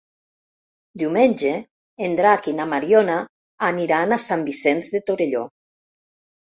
[1.01, 1.51] Diumenge
[2.09, 3.21] en Drac i na Mariona
[3.71, 5.49] aniran a Sant Vicenç de Torelló.